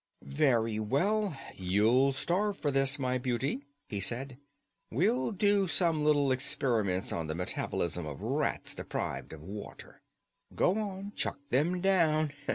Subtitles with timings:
[0.23, 4.39] "Very well; you'll starve for this, my beauty!" he said.
[4.89, 10.01] "We'll do some little experiments on the metabolism of rats deprived of water.
[10.55, 11.11] Go on!
[11.15, 12.33] Chuck them down!